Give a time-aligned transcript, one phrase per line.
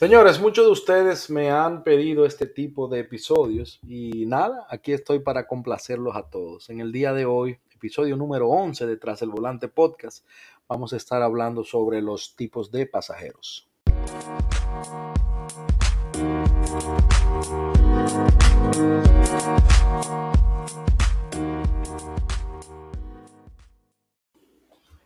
[0.00, 5.18] Señores, muchos de ustedes me han pedido este tipo de episodios y nada, aquí estoy
[5.18, 6.70] para complacerlos a todos.
[6.70, 10.24] En el día de hoy, episodio número 11 de Tras el Volante Podcast,
[10.66, 13.68] vamos a estar hablando sobre los tipos de pasajeros.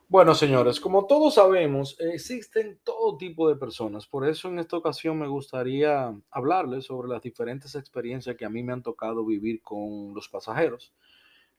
[0.09, 4.07] Bueno, señores, como todos sabemos, existen todo tipo de personas.
[4.07, 8.63] Por eso en esta ocasión me gustaría hablarles sobre las diferentes experiencias que a mí
[8.63, 10.93] me han tocado vivir con los pasajeros.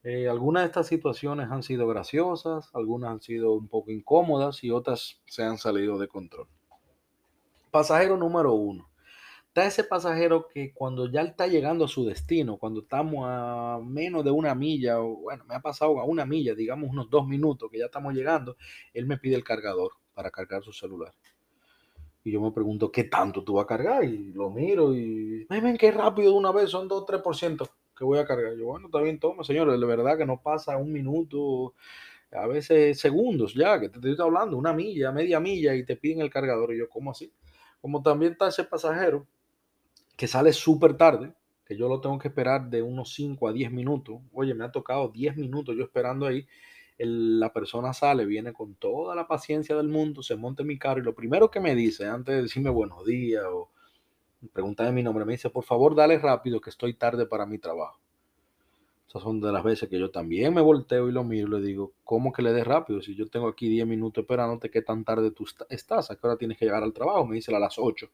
[0.03, 4.69] Eh, algunas de estas situaciones han sido graciosas, algunas han sido un poco incómodas y
[4.69, 6.47] otras se han salido de control.
[7.71, 8.87] Pasajero número uno
[9.55, 14.25] está ese pasajero que cuando ya está llegando a su destino, cuando estamos a menos
[14.25, 17.71] de una milla, o bueno, me ha pasado a una milla, digamos unos dos minutos
[17.71, 18.57] que ya estamos llegando,
[18.93, 21.13] él me pide el cargador para cargar su celular.
[22.25, 24.03] Y yo me pregunto, ¿qué tanto tú vas a cargar?
[24.03, 28.19] Y lo miro y, ven qué rápido de una vez, son 2 3% que voy
[28.19, 28.57] a cargar.
[28.57, 31.75] Yo, bueno, está bien, toma, señores, de verdad que no pasa un minuto,
[32.29, 36.19] a veces segundos ya, que te estoy hablando, una milla, media milla, y te piden
[36.19, 36.73] el cargador.
[36.73, 37.31] Y yo, ¿cómo así?
[37.79, 39.25] Como también está ese pasajero
[40.15, 41.33] que sale súper tarde,
[41.65, 44.21] que yo lo tengo que esperar de unos 5 a 10 minutos.
[44.33, 46.47] Oye, me ha tocado 10 minutos yo esperando ahí.
[46.97, 51.01] la persona sale, viene con toda la paciencia del mundo, se monta en mi carro
[51.01, 53.69] y lo primero que me dice, antes de decirme buenos días o
[54.53, 57.99] preguntarme mi nombre, me dice, por favor, dale rápido que estoy tarde para mi trabajo.
[59.21, 61.93] Son de las veces que yo también me volteo y lo miro y le digo,
[62.03, 63.01] ¿cómo que le des rápido?
[63.01, 66.11] Si yo tengo aquí 10 minutos esperándote, ¿qué tan tarde tú estás?
[66.11, 67.25] ¿A qué hora tienes que llegar al trabajo?
[67.25, 68.09] Me dice a las 8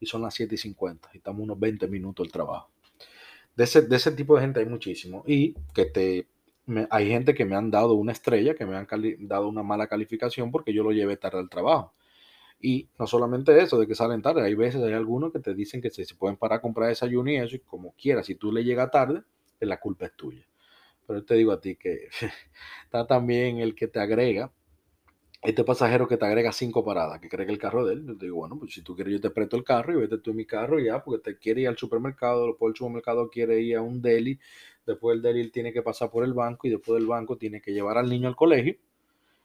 [0.00, 2.70] y son las 7 y 50 y estamos unos 20 minutos al trabajo.
[3.54, 6.26] De ese, de ese tipo de gente hay muchísimo y que te...
[6.90, 8.86] hay gente que me han dado una estrella, que me han
[9.20, 11.92] dado una mala calificación porque yo lo llevé tarde al trabajo.
[12.60, 15.82] Y no solamente eso, de que salen tarde, hay veces, hay algunos que te dicen
[15.82, 18.50] que se, se pueden parar a comprar desayuno y eso, y como quieras, si tú
[18.50, 19.22] le llegas tarde,
[19.60, 20.46] la culpa es tuya.
[21.06, 22.08] Pero te digo a ti que
[22.84, 24.52] está también el que te agrega,
[25.42, 28.06] este pasajero que te agrega cinco paradas, que cree que el carro de él.
[28.06, 30.18] Yo te digo, bueno, pues si tú quieres, yo te presto el carro y vete
[30.18, 33.60] tú en mi carro ya, porque te quiere ir al supermercado, después el supermercado quiere
[33.60, 34.38] ir a un deli,
[34.84, 37.72] después el deli tiene que pasar por el banco y después del banco tiene que
[37.72, 38.76] llevar al niño al colegio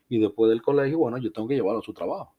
[0.09, 2.35] y después del colegio, bueno, yo tengo que llevarlo a su trabajo.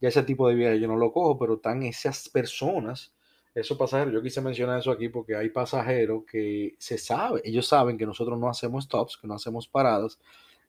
[0.00, 3.14] Ya ese tipo de viajes yo no lo cojo, pero están esas personas
[3.54, 7.96] esos pasajeros, yo quise mencionar eso aquí porque hay pasajeros que se sabe, ellos saben
[7.96, 10.18] que nosotros no hacemos stops, que no hacemos paradas,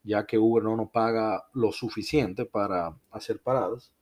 [0.04, 3.92] ya que Uber no nos paga lo suficiente para hacer paradas.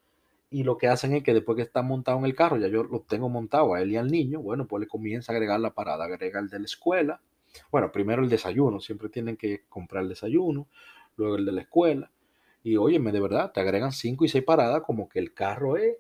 [0.50, 2.84] Y lo que hacen es que después que está montado en el carro, ya yo
[2.84, 5.74] lo tengo montado a él y al niño, bueno, pues le comienza a agregar la
[5.74, 7.20] parada, agrega el de la escuela.
[7.72, 10.68] Bueno, primero el desayuno, siempre tienen que comprar el desayuno,
[11.16, 12.12] luego el de la escuela.
[12.62, 15.96] Y óyeme, de verdad, te agregan cinco y seis paradas como que el carro es,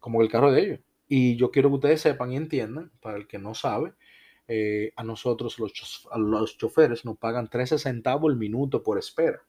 [0.00, 0.80] como el carro de ellos.
[1.08, 3.94] Y yo quiero que ustedes sepan y entiendan, para el que no sabe,
[4.48, 9.40] eh, a nosotros los, los choferes nos pagan 13 centavos el minuto por espera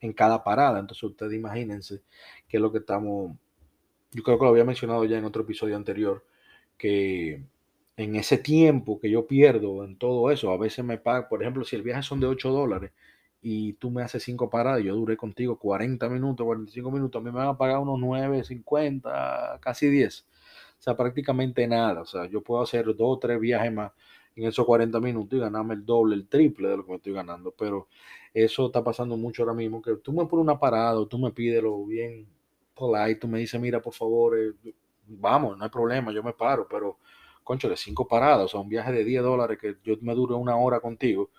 [0.00, 0.80] en cada parada.
[0.80, 2.02] Entonces ustedes imagínense
[2.48, 3.36] que es lo que estamos,
[4.12, 6.24] yo creo que lo había mencionado ya en otro episodio anterior,
[6.78, 7.44] que
[7.96, 11.64] en ese tiempo que yo pierdo en todo eso, a veces me pagan, por ejemplo,
[11.64, 12.92] si el viaje son de 8 dólares
[13.42, 17.30] y tú me haces 5 paradas yo duré contigo 40 minutos, 45 minutos, a mí
[17.30, 20.26] me van a pagar unos 9, 50, casi 10
[20.84, 22.02] sea, prácticamente nada.
[22.02, 23.92] O sea, yo puedo hacer dos o tres viajes más
[24.36, 27.12] en esos 40 minutos y ganarme el doble, el triple de lo que me estoy
[27.12, 27.52] ganando.
[27.52, 27.88] Pero
[28.34, 31.62] eso está pasando mucho ahora mismo, que tú me pones una parada tú me pides
[31.62, 32.26] lo bien
[32.74, 34.52] polite, tú me dices, mira, por favor, eh,
[35.06, 36.98] vamos, no hay problema, yo me paro, pero,
[37.44, 40.34] concho, de cinco paradas, o sea, un viaje de 10 dólares que yo me dure
[40.34, 41.30] una hora contigo.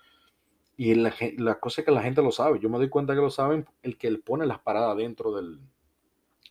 [0.78, 2.58] Y la, la, cosa es que la gente lo sabe.
[2.60, 5.60] Yo me doy cuenta que lo saben el que le pone las paradas dentro del,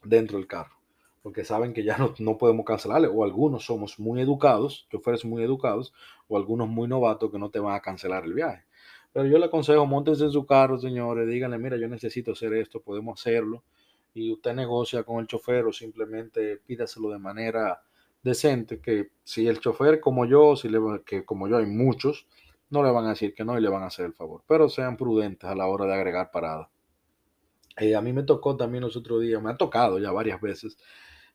[0.03, 0.75] dentro del carro
[1.25, 5.41] porque saben que ya no, no, podemos cancelarle, o algunos somos muy educados, choferes muy
[5.41, 5.91] educados,
[6.27, 8.63] o algunos muy novatos que no te van a cancelar el viaje.
[9.11, 12.79] Pero yo le aconsejo, montes en su carro, señores, díganle, mira, yo necesito hacer esto,
[12.79, 13.63] podemos hacerlo,
[14.13, 17.81] y usted negocia con el chofer o simplemente pídaselo de manera
[18.21, 20.77] decente, que si el chofer como yo, si le,
[21.07, 22.27] que como yo hay muchos,
[22.69, 24.69] no le van a decir que no y le van a hacer el favor, pero
[24.69, 26.69] sean prudentes a la hora de agregar parada.
[27.77, 30.77] Eh, a mí me tocó también los otros días, me ha tocado ya varias veces,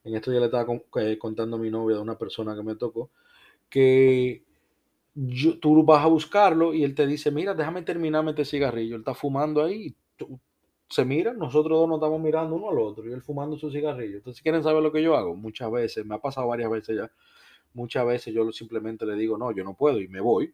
[0.05, 0.67] en esto ya le estaba
[0.97, 3.11] eh, contando a mi novia de una persona que me tocó,
[3.69, 4.45] que
[5.61, 8.97] tú vas a buscarlo y él te dice, mira, déjame terminarme este cigarrillo.
[8.97, 9.95] Él está fumando ahí,
[10.89, 14.19] se mira, nosotros dos nos estamos mirando uno al otro y él fumando su cigarrillo.
[14.19, 15.35] Entonces, ¿quieren saber lo que yo hago?
[15.37, 17.11] Muchas veces, me ha pasado varias veces ya,
[17.75, 20.53] muchas veces yo simplemente le digo, no, yo no puedo y me voy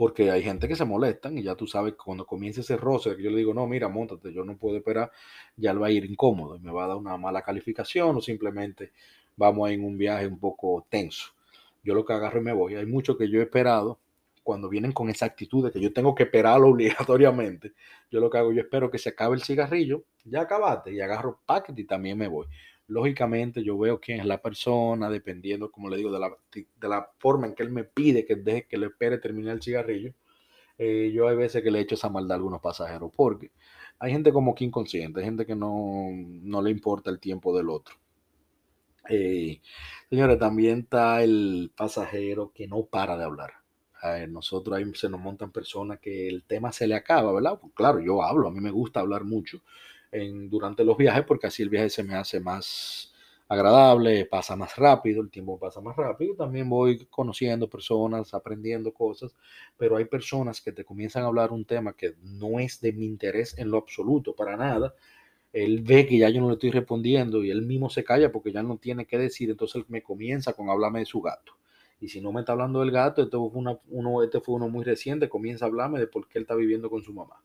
[0.00, 3.10] porque hay gente que se molestan y ya tú sabes que cuando comienza ese roce,
[3.20, 5.12] yo le digo, no, mira, montate, yo no puedo esperar,
[5.56, 8.22] ya él va a ir incómodo y me va a dar una mala calificación o
[8.22, 8.92] simplemente
[9.36, 11.34] vamos a ir en un viaje un poco tenso.
[11.84, 12.76] Yo lo que agarro y me voy.
[12.76, 13.98] Hay mucho que yo he esperado
[14.42, 17.74] cuando vienen con esa actitud de que yo tengo que esperarlo obligatoriamente.
[18.10, 21.40] Yo lo que hago, yo espero que se acabe el cigarrillo, ya acabaste, y agarro
[21.44, 22.46] paquete y también me voy.
[22.90, 27.08] Lógicamente yo veo quién es la persona, dependiendo, como le digo, de la, de la
[27.18, 30.12] forma en que él me pide que deje que le espere terminar el cigarrillo.
[30.76, 33.52] Eh, yo hay veces que le echo esa maldad a algunos pasajeros, porque
[34.00, 37.70] hay gente como que inconsciente, hay gente que no, no le importa el tiempo del
[37.70, 37.94] otro.
[39.08, 39.60] Eh,
[40.08, 43.52] señores, también está el pasajero que no para de hablar.
[44.28, 47.56] nosotros ahí se nos montan personas que el tema se le acaba, ¿verdad?
[47.60, 49.62] Pues claro, yo hablo, a mí me gusta hablar mucho
[50.12, 53.10] en, durante los viajes porque así el viaje se me hace más,
[53.50, 56.36] agradable, pasa más rápido, el tiempo pasa más rápido.
[56.36, 59.34] También voy conociendo personas, aprendiendo cosas,
[59.76, 63.06] pero hay personas que te comienzan a hablar un tema que no es de mi
[63.06, 64.94] interés en lo absoluto, para nada.
[65.52, 68.52] Él ve que ya yo no le estoy respondiendo y él mismo se calla porque
[68.52, 71.54] ya no tiene que decir, entonces él me comienza con hablarme de su gato.
[72.00, 74.84] Y si no me está hablando del gato, este fue, uno, este fue uno muy
[74.84, 77.42] reciente, comienza a hablarme de por qué él está viviendo con su mamá.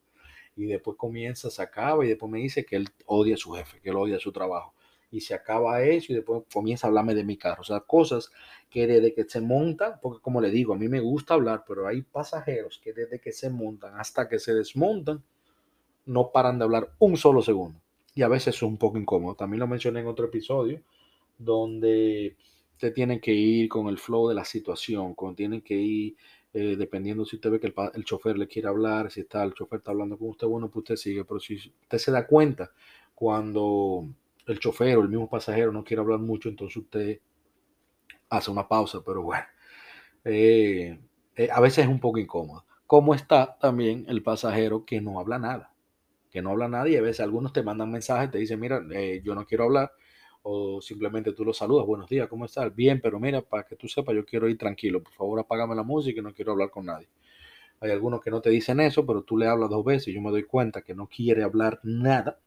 [0.56, 3.80] Y después comienza, se acaba y después me dice que él odia a su jefe,
[3.82, 4.74] que él odia su trabajo
[5.16, 7.62] y se acaba eso y después comienza a hablarme de mi carro.
[7.62, 8.32] O sea, cosas
[8.70, 11.88] que desde que se montan, porque como le digo, a mí me gusta hablar, pero
[11.88, 15.24] hay pasajeros que desde que se montan hasta que se desmontan,
[16.06, 17.80] no paran de hablar un solo segundo.
[18.14, 19.36] Y a veces es un poco incómodo.
[19.36, 20.82] También lo mencioné en otro episodio,
[21.38, 22.36] donde
[22.74, 26.16] usted tiene que ir con el flow de la situación, con tienen que ir
[26.58, 29.54] eh, dependiendo si usted ve que el, el, chofer le quiere hablar, si está el
[29.54, 32.72] chofer está hablando con usted, bueno, pues usted sigue, pero si usted se da cuenta
[33.14, 34.08] cuando
[34.48, 37.20] el chofer o el mismo pasajero no quiere hablar mucho, entonces usted
[38.30, 39.44] hace una pausa, pero bueno,
[40.24, 40.98] eh,
[41.36, 42.64] eh, a veces es un poco incómodo.
[42.88, 45.74] Como está también el pasajero que no habla nada,
[46.32, 48.82] que no habla nada y a veces algunos te mandan mensajes, te dicen, mira,
[49.22, 49.92] yo no quiero hablar,
[50.48, 52.74] o simplemente tú lo saludas, buenos días, ¿cómo estás?
[52.76, 55.82] Bien, pero mira, para que tú sepas, yo quiero ir tranquilo, por favor apágame la
[55.82, 57.08] música y no quiero hablar con nadie.
[57.80, 60.22] Hay algunos que no te dicen eso, pero tú le hablas dos veces y yo
[60.22, 62.40] me doy cuenta que no quiere hablar nada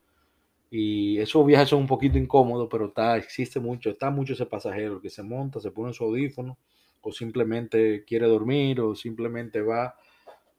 [0.70, 5.00] y esos viajes son un poquito incómodos, pero está, existe mucho, está mucho ese pasajero
[5.00, 6.56] que se monta, se pone su audífono,
[7.00, 9.96] o simplemente quiere dormir, o simplemente va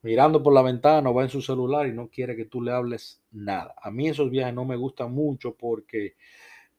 [0.01, 2.71] mirando por la ventana o va en su celular y no quiere que tú le
[2.71, 3.75] hables nada.
[3.81, 6.15] A mí esos viajes no me gustan mucho porque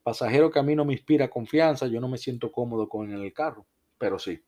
[0.03, 3.33] pasajero que a mí no me inspira confianza, yo no me siento cómodo con el
[3.33, 3.67] carro,
[3.99, 4.43] pero sí,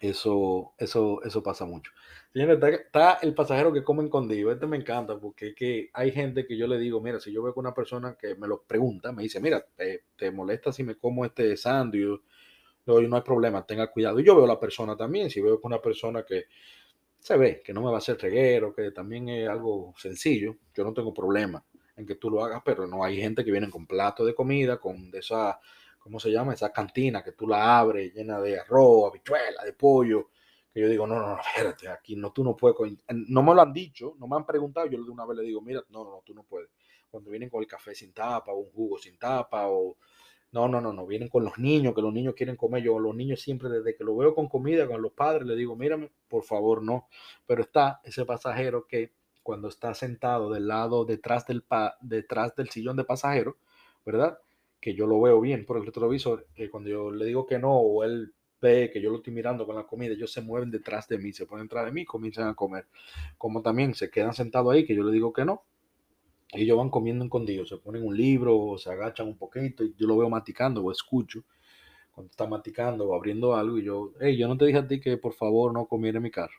[0.00, 1.90] eso, eso, eso pasa mucho.
[2.32, 4.52] Señores, está, el pasajero que come escondido.
[4.52, 7.54] Este me encanta porque que hay gente que yo le digo, mira, si yo veo
[7.54, 9.64] que una persona que me lo pregunta, me dice, mira,
[10.16, 12.20] ¿te, molesta si me como este sándwich?
[12.86, 14.20] No, no hay problema, tenga cuidado.
[14.20, 16.46] Y yo veo a la persona también, si veo que una persona que
[17.18, 20.84] se ve que no me va a hacer reguero, que también es algo sencillo, yo
[20.84, 21.64] no tengo problema
[21.96, 24.78] en que tú lo hagas, pero no hay gente que viene con plato de comida,
[24.78, 25.60] con de esa
[26.04, 26.52] ¿cómo se llama?
[26.52, 30.28] Esa cantina que tú la abres llena de arroz, habichuela, de pollo.
[30.72, 32.76] Que yo digo, no, no, no, espérate, aquí no, tú no puedes.
[33.08, 34.86] No me lo han dicho, no me han preguntado.
[34.86, 36.68] Yo de una vez le digo, mira, no, no, tú no puedes.
[37.10, 39.96] Cuando vienen con el café sin tapa, o un jugo sin tapa, o.
[40.52, 42.82] No, no, no, no, vienen con los niños, que los niños quieren comer.
[42.82, 45.74] Yo, los niños siempre, desde que lo veo con comida, con los padres, le digo,
[45.74, 47.08] mírame, por favor, no.
[47.46, 49.14] Pero está ese pasajero que
[49.44, 53.58] cuando está sentado del lado detrás del, pa, detrás del sillón de pasajero,
[54.04, 54.38] ¿verdad?
[54.84, 57.72] que yo lo veo bien por el retrovisor, eh, cuando yo le digo que no,
[57.72, 61.08] o él ve que yo lo estoy mirando con la comida, ellos se mueven detrás
[61.08, 62.86] de mí, se ponen detrás de mí comienzan a comer.
[63.38, 65.62] Como también se quedan sentados ahí, que yo le digo que no,
[66.52, 70.06] ellos van comiendo escondidos, se ponen un libro, o se agachan un poquito, y yo
[70.06, 71.44] lo veo maticando o escucho
[72.12, 75.00] cuando está maticando o abriendo algo, y yo, hey, yo no te dije a ti
[75.00, 76.56] que por favor no comiera en mi carro.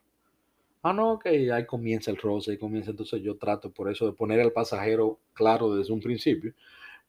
[0.88, 4.14] Ah, no, que ahí comienza el roce, ahí comienza, entonces yo trato por eso de
[4.14, 6.54] poner al pasajero claro desde un principio,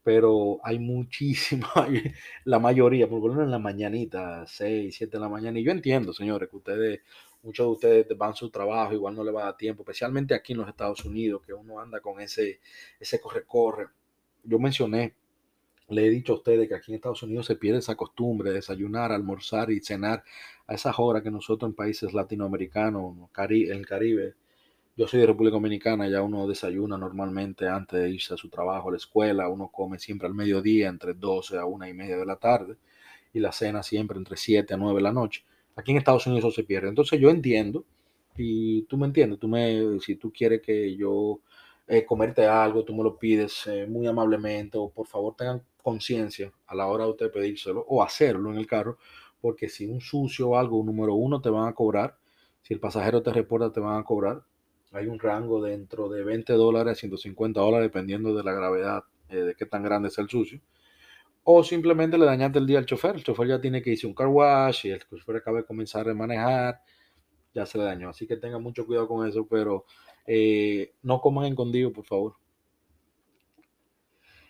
[0.03, 1.69] pero hay muchísima,
[2.45, 5.71] la mayoría, por lo menos en la mañanita, 6, 7 de la mañana, y yo
[5.71, 7.01] entiendo, señores, que ustedes,
[7.43, 10.33] muchos de ustedes van a su trabajo, igual no le va a dar tiempo, especialmente
[10.33, 12.61] aquí en los Estados Unidos, que uno anda con ese,
[12.99, 13.89] ese corre-corre.
[14.43, 15.13] Yo mencioné,
[15.89, 18.57] le he dicho a ustedes que aquí en Estados Unidos se pierde esa costumbre de
[18.57, 20.23] desayunar, almorzar y cenar
[20.67, 24.35] a esas horas que nosotros en países latinoamericanos, en el Caribe,
[24.97, 28.89] yo soy de República Dominicana, ya uno desayuna normalmente antes de irse a su trabajo,
[28.89, 32.25] a la escuela, uno come siempre al mediodía, entre 12 a 1 y media de
[32.25, 32.77] la tarde,
[33.31, 35.45] y la cena siempre entre 7 a 9 de la noche.
[35.75, 36.89] Aquí en Estados Unidos eso se pierde.
[36.89, 37.85] Entonces yo entiendo,
[38.35, 41.41] y tú me entiendes, tú me, si tú quieres que yo
[41.87, 46.51] eh, comerte algo, tú me lo pides eh, muy amablemente, o por favor tengan conciencia
[46.65, 48.97] a la hora de usted pedírselo, o hacerlo en el carro,
[49.39, 52.17] porque si un sucio o algo, número uno, te van a cobrar,
[52.61, 54.43] si el pasajero te reporta, te van a cobrar,
[54.91, 59.37] hay un rango dentro de 20 dólares a 150 dólares, dependiendo de la gravedad, eh,
[59.37, 60.59] de qué tan grande es el sucio.
[61.49, 63.15] o simplemente le dañaste el día al chofer.
[63.15, 66.09] El chofer ya tiene que irse un car wash y el chofer acaba de comenzar
[66.09, 66.81] a manejar,
[67.53, 68.09] ya se le dañó.
[68.09, 69.85] Así que tengan mucho cuidado con eso, pero
[70.25, 72.33] eh, no coman escondido, por favor.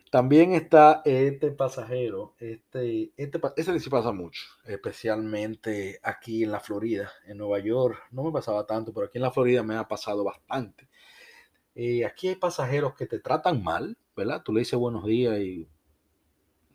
[0.10, 7.38] También está este pasajero, este, este, sí pasa mucho, especialmente aquí en la Florida, en
[7.38, 10.88] Nueva York, no me pasaba tanto, pero aquí en la Florida me ha pasado bastante.
[11.76, 14.42] Eh, aquí hay pasajeros que te tratan mal, ¿verdad?
[14.44, 15.68] Tú le dices buenos días y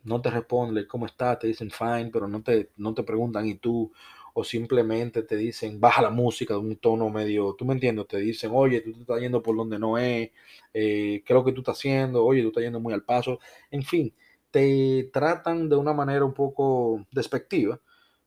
[0.03, 3.55] no te responden cómo estás, te dicen fine, pero no te, no te preguntan y
[3.55, 3.91] tú,
[4.33, 8.17] o simplemente te dicen baja la música de un tono medio, tú me entiendes, te
[8.17, 10.31] dicen, oye, tú te estás yendo por donde no es,
[10.73, 12.25] eh, ¿qué es lo que tú estás haciendo?
[12.25, 13.39] Oye, tú estás yendo muy al paso,
[13.71, 14.13] en fin,
[14.51, 17.79] te tratan de una manera un poco despectiva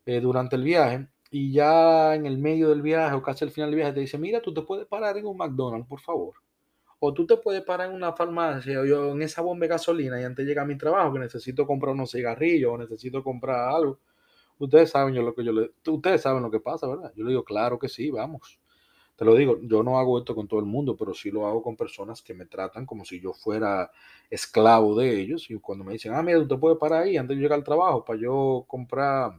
[0.07, 3.71] eh, durante el viaje y ya en el medio del viaje o casi al final
[3.71, 6.35] del viaje te dicen, mira, tú te puedes parar en un McDonald's, por favor.
[7.01, 10.21] O tú te puedes parar en una farmacia o yo en esa bomba de gasolina
[10.21, 13.99] y antes llega a mi trabajo que necesito comprar unos cigarrillos o necesito comprar algo.
[14.59, 17.13] Ustedes saben yo lo que yo le, ustedes saben lo que pasa, ¿verdad?
[17.15, 18.59] Yo le digo, claro que sí, vamos.
[19.17, 21.63] Te lo digo, yo no hago esto con todo el mundo, pero sí lo hago
[21.63, 23.91] con personas que me tratan como si yo fuera
[24.29, 25.51] esclavo de ellos.
[25.51, 28.05] Y cuando me dicen, ah, mira, usted puede parar ahí antes de llegar al trabajo
[28.05, 29.33] para yo comprar,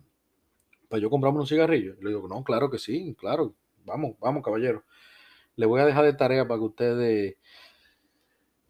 [0.90, 1.98] para yo comprarme unos cigarrillos.
[2.02, 3.54] Le digo, no, claro que sí, claro,
[3.86, 4.84] vamos, vamos, caballero.
[5.56, 7.38] Le voy a dejar de tarea para que ustedes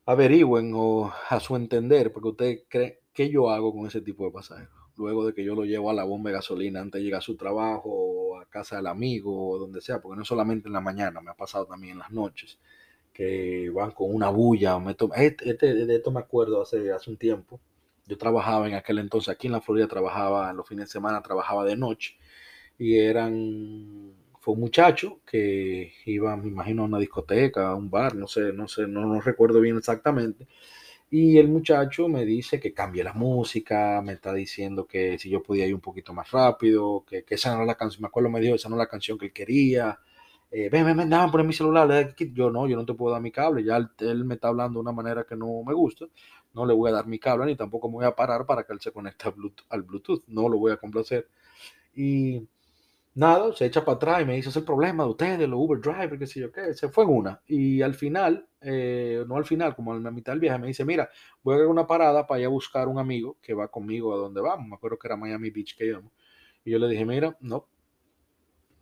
[0.05, 4.31] averigüen o a su entender, porque usted cree que yo hago con ese tipo de
[4.31, 4.76] pasajeros.
[4.97, 7.21] Luego de que yo lo llevo a la bomba de gasolina antes de llegar a
[7.21, 10.81] su trabajo o a casa del amigo o donde sea, porque no solamente en la
[10.81, 12.59] mañana, me ha pasado también en las noches,
[13.13, 14.79] que van con una bulla.
[14.79, 17.59] Me este, este, de esto me acuerdo hace, hace un tiempo.
[18.07, 21.21] Yo trabajaba en aquel entonces, aquí en la Florida trabajaba, en los fines de semana
[21.21, 22.17] trabajaba de noche
[22.79, 24.13] y eran
[24.47, 28.67] un muchacho que iba, me imagino, a una discoteca, a un bar, no sé, no
[28.67, 30.47] sé, no, no recuerdo bien exactamente.
[31.09, 35.41] Y el muchacho me dice que cambie la música, me está diciendo que si yo
[35.41, 38.29] podía ir un poquito más rápido, que, que esa no es la canción, me acuerdo
[38.29, 39.99] me dijo, esa no es la canción que él quería.
[40.51, 42.15] Eh, ven, ven, ven, dame poner mi celular.
[42.33, 43.63] Yo no, yo no te puedo dar mi cable.
[43.63, 46.05] Ya él, me está hablando de una manera que no me gusta.
[46.53, 48.73] No le voy a dar mi cable ni tampoco me voy a parar para que
[48.73, 49.25] él se conecte.
[49.69, 50.23] Al Bluetooth.
[50.27, 51.29] No lo voy a complacer.
[51.93, 52.47] Y
[53.17, 55.81] nada, se echa para atrás y me dice, es el problema de ustedes, los Uber
[55.81, 57.41] Driver, qué sé yo qué, se fue en una.
[57.47, 60.85] Y al final, eh, no al final, como a la mitad del viaje, me dice,
[60.85, 61.09] mira,
[61.41, 64.17] voy a hacer una parada para ir a buscar un amigo que va conmigo a
[64.17, 64.67] donde vamos.
[64.67, 66.11] Me acuerdo que era Miami Beach que íbamos.
[66.63, 67.67] Y yo le dije, mira, no,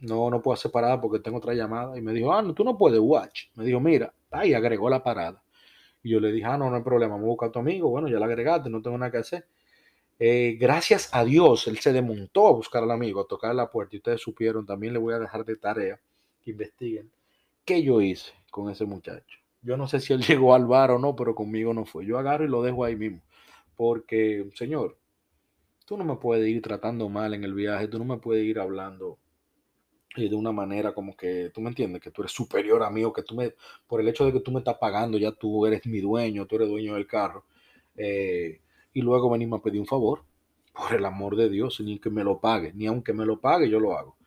[0.02, 1.98] no, no puedo hacer parada porque tengo otra llamada.
[1.98, 3.46] Y me dijo, ah, no, tú no puedes, watch.
[3.56, 5.42] Me dijo, mira, ahí agregó la parada.
[6.04, 7.90] Y yo le dije, ah, no, no hay problema, me busca a tu amigo.
[7.90, 9.48] Bueno, ya la agregaste, no tengo nada que hacer.
[10.18, 13.96] Eh, gracias a Dios, él se desmontó a buscar al amigo, a tocar la puerta.
[13.96, 16.00] Y ustedes supieron, también le voy a dejar de tarea
[16.42, 17.12] que investiguen
[17.66, 19.40] qué yo hice con ese muchacho.
[19.62, 22.06] Yo no sé si él llegó al bar o no, pero conmigo no fue.
[22.06, 23.22] Yo agarro y lo dejo ahí mismo.
[23.76, 24.98] Porque, señor,
[25.86, 28.60] tú no me puedes ir tratando mal en el viaje, tú no me puedes ir
[28.60, 29.20] hablando
[30.16, 33.12] de una manera como que, tú me entiendes, que tú eres superior a mí o
[33.12, 33.54] que tú me,
[33.86, 36.56] por el hecho de que tú me estás pagando, ya tú eres mi dueño, tú
[36.56, 37.46] eres dueño del carro.
[37.98, 38.62] Eh,
[38.96, 40.24] y luego venimos a pedir un favor.
[40.74, 43.70] Por el amor de Dios, ni que me lo pague, ni aunque me lo pague,
[43.70, 44.18] yo lo hago.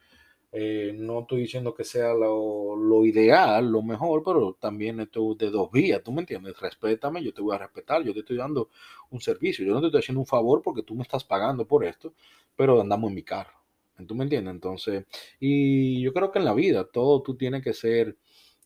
[0.52, 5.70] Eh, no estoy diciendo que sea lo, ideal, lo mejor, pero también esto de dos
[5.70, 6.58] vías, ¿tú me entiendes?
[6.60, 8.70] Respétame, yo te voy a respetar, yo te estoy dando
[9.10, 11.84] un servicio, yo no te estoy haciendo un favor porque tú me estás pagando por
[11.84, 12.14] esto,
[12.56, 13.58] pero andamos en mi carro,
[14.06, 14.54] ¿tú me entiendes?
[14.54, 15.06] Entonces,
[15.40, 18.16] y yo creo que en la vida todo tú tienes que ser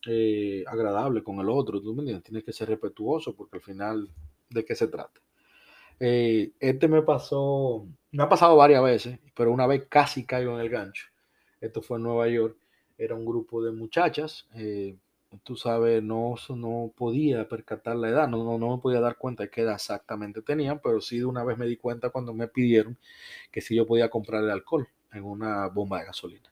[0.07, 2.23] eh, agradable con el otro, ¿tú me entiendes?
[2.23, 4.09] Tienes que ser respetuoso porque al final,
[4.49, 5.21] ¿de qué se trata?
[6.05, 10.59] Eh, este me pasó, me ha pasado varias veces, pero una vez casi caigo en
[10.59, 11.05] el gancho.
[11.61, 12.57] Esto fue en Nueva York.
[12.97, 14.45] Era un grupo de muchachas.
[14.53, 14.97] Eh,
[15.43, 19.49] tú sabes, no, no podía percatar la edad, no, no, me podía dar cuenta de
[19.49, 22.97] qué edad exactamente tenían, pero sí de una vez me di cuenta cuando me pidieron
[23.49, 26.51] que si yo podía comprar el alcohol en una bomba de gasolina.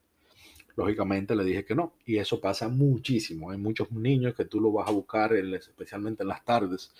[0.78, 3.52] Lógicamente le dije que no, y eso pasa muchísimo.
[3.52, 6.94] Hay muchos niños que tú lo vas a buscar, especialmente en las tardes,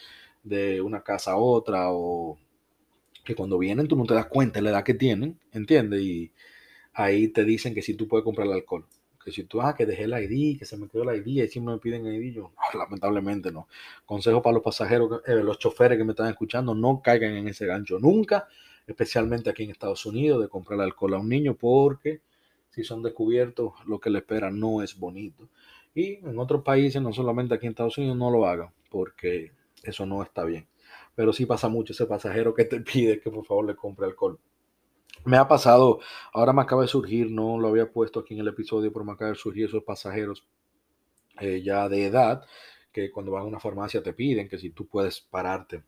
[0.44, 2.38] de una casa a otra o
[3.24, 6.02] que cuando vienen tú no te das cuenta de la edad que tienen, ¿entiendes?
[6.02, 6.32] Y
[6.94, 8.86] ahí te dicen que si tú puedes comprar el alcohol.
[9.24, 11.48] Que si tú, ah, que dejé el ID, que se me quedó el ID, y
[11.48, 13.68] siempre me piden ID, yo, lamentablemente no.
[14.06, 17.68] Consejo para los pasajeros, eh, los choferes que me están escuchando, no caigan en ese
[17.68, 18.48] gancho nunca,
[18.88, 22.22] especialmente aquí en Estados Unidos, de comprar alcohol a un niño, porque
[22.72, 25.48] si son descubiertos, lo que le espera no es bonito.
[25.94, 29.52] Y en otros países, no solamente aquí en Estados Unidos, no lo hagan, porque
[29.84, 30.68] eso no está bien.
[31.16, 34.40] Pero sí pasa mucho ese pasajero que te pide que por favor le compre alcohol.
[35.26, 36.00] Me ha pasado,
[36.34, 39.12] ahora me acaba de surgir, no lo había puesto aquí en el episodio, pero me
[39.12, 40.48] acaba de surgir esos pasajeros
[41.40, 42.44] eh, ya de edad
[42.92, 45.84] que cuando van a una farmacia te piden que si tú puedes pararte,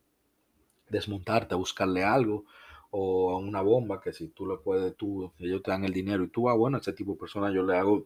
[0.90, 2.46] desmontarte, a buscarle algo
[2.92, 6.28] o una bomba que si tú le puedes, tú, ellos te dan el dinero y
[6.28, 8.06] tú, ah, bueno, a ese tipo de persona yo le hago,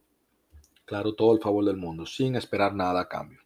[0.86, 3.40] claro, todo el favor del mundo, sin esperar nada a cambio.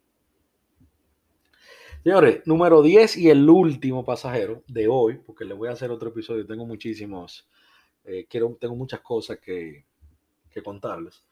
[2.02, 6.08] Señores, número 10 y el último pasajero de hoy, porque le voy a hacer otro
[6.08, 7.48] episodio, tengo muchísimos,
[8.02, 9.84] eh, quiero, tengo muchas cosas que,
[10.50, 11.24] que contarles,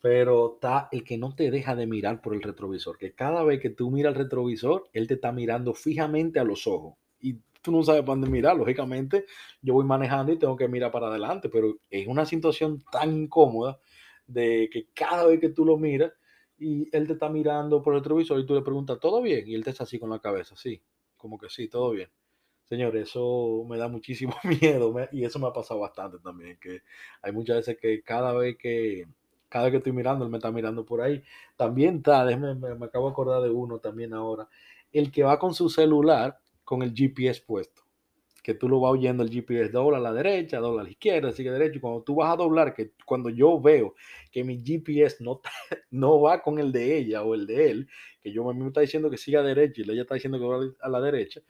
[0.00, 3.60] pero está el que no te deja de mirar por el retrovisor, que cada vez
[3.60, 7.70] que tú miras el retrovisor, él te está mirando fijamente a los ojos y tú
[7.70, 8.56] no sabes para dónde mirar.
[8.56, 9.26] Lógicamente,
[9.60, 13.78] yo voy manejando y tengo que mirar para adelante, pero es una situación tan incómoda
[14.26, 16.12] de que cada vez que tú lo miras
[16.58, 19.46] y él te está mirando por el retrovisor y tú le preguntas, ¿todo bien?
[19.48, 20.82] Y él te está así con la cabeza, sí,
[21.16, 22.10] como que sí, todo bien.
[22.64, 26.82] Señor, eso me da muchísimo miedo y eso me ha pasado bastante también, que
[27.22, 29.06] hay muchas veces que cada vez que,
[29.48, 31.22] cada vez que estoy mirando, él me está mirando por ahí.
[31.56, 34.48] También está, me, me acabo de acordar de uno también ahora,
[34.92, 37.83] el que va con su celular con el GPS puesto.
[38.44, 41.32] Que tú lo vas oyendo el GPS, dobla a la derecha, dobla a la izquierda,
[41.32, 41.78] sigue derecho.
[41.78, 43.94] Y cuando tú vas a doblar, que cuando yo veo
[44.30, 45.40] que mi GPS no,
[45.90, 47.88] no va con el de ella o el de él,
[48.20, 50.88] que yo me está diciendo que siga derecha y ella está diciendo que va a
[50.88, 51.40] la derecha,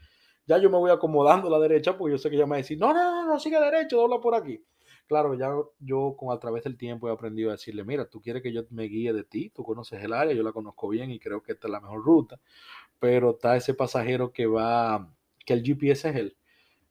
[0.46, 2.56] ya yo me voy acomodando a la derecha porque yo sé que ella me va
[2.56, 4.64] a decir, no, no, no, no, sigue a derecha, dobla por aquí.
[5.06, 8.42] Claro, ya yo con a través del tiempo he aprendido a decirle, mira, tú quieres
[8.42, 11.18] que yo me guíe de ti, tú conoces el área, yo la conozco bien y
[11.18, 12.40] creo que esta es la mejor ruta,
[12.98, 15.12] pero está ese pasajero que va,
[15.44, 16.36] que el GPS es él,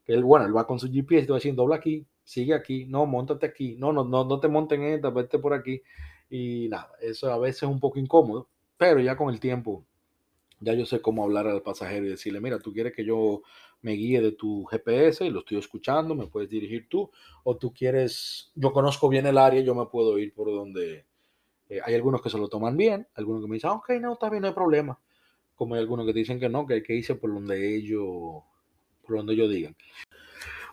[0.05, 2.85] que él, bueno, él va con su GPS te va diciendo, dobla aquí, sigue aquí,
[2.85, 5.81] no, montate aquí, no, no, no, no te monten en esta, vete por aquí,
[6.29, 9.85] y nada, eso a veces es un poco incómodo, pero ya con el tiempo,
[10.59, 13.41] ya yo sé cómo hablar al pasajero y decirle, mira, tú quieres que yo
[13.81, 17.11] me guíe de tu GPS y lo estoy escuchando, me puedes dirigir tú,
[17.43, 21.05] o tú quieres, yo conozco bien el área, yo me puedo ir por donde...
[21.69, 24.13] Eh, hay algunos que se lo toman bien, algunos que me dicen, ah, ok, no,
[24.13, 24.99] está no hay problema.
[25.55, 28.43] Como hay algunos que dicen que no, que hay que irse por donde ellos,
[29.05, 29.75] por donde ellos digan.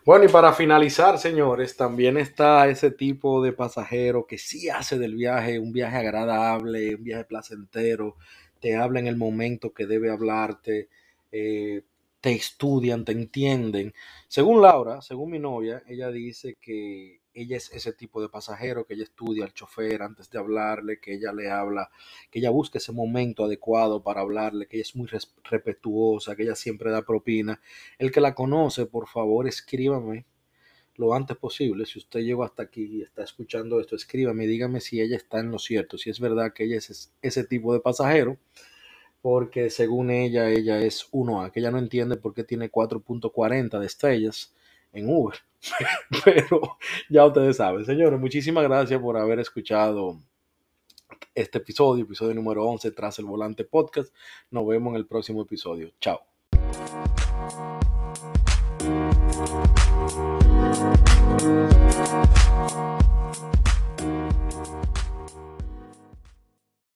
[0.03, 5.13] Bueno, y para finalizar, señores, también está ese tipo de pasajero que sí hace del
[5.15, 8.15] viaje un viaje agradable, un viaje placentero,
[8.59, 10.89] te habla en el momento que debe hablarte,
[11.31, 11.83] eh,
[12.19, 13.93] te estudian, te entienden.
[14.27, 18.93] Según Laura, según mi novia, ella dice que ella es ese tipo de pasajero, que
[18.93, 21.89] ella estudia al chofer antes de hablarle, que ella le habla,
[22.29, 25.07] que ella busca ese momento adecuado para hablarle, que ella es muy
[25.43, 27.61] respetuosa, que ella siempre da propina.
[27.97, 30.25] El que la conoce, por favor, escríbame
[30.95, 31.85] lo antes posible.
[31.85, 35.51] Si usted llegó hasta aquí y está escuchando esto, escríbame, dígame si ella está en
[35.51, 38.37] lo cierto, si es verdad que ella es ese tipo de pasajero
[39.21, 43.85] porque según ella, ella es 1A, que ella no entiende por qué tiene 4.40 de
[43.85, 44.53] estrellas
[44.93, 45.37] en Uber.
[46.25, 46.77] Pero
[47.09, 50.17] ya ustedes saben, señores, muchísimas gracias por haber escuchado
[51.35, 54.13] este episodio, episodio número 11 tras el volante podcast.
[54.49, 55.91] Nos vemos en el próximo episodio.
[55.99, 56.30] Chao.